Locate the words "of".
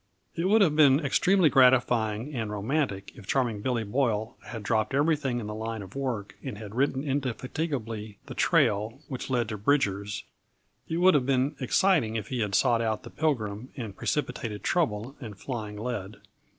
5.83-5.95